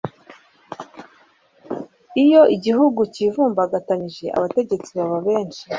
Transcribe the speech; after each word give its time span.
iyo 2.23 2.41
igihugu 2.55 3.01
kivumbagatanyije, 3.13 4.25
abategetsi 4.37 4.89
baba 4.97 5.17
benshi 5.27 5.63